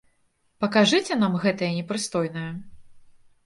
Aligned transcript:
Пакажыце 0.65 1.19
нам 1.21 1.37
гэтае 1.45 1.71
непрыстойнае. 1.77 2.51